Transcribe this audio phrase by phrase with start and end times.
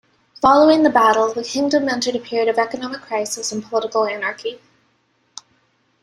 [0.41, 4.59] Following the battle, the kingdom entered a period of economic crisis and political anarchy.